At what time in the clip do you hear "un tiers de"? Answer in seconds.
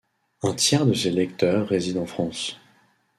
0.41-0.95